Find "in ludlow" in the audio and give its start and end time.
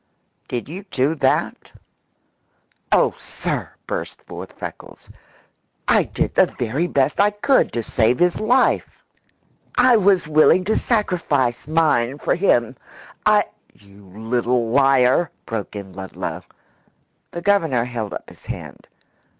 15.75-16.45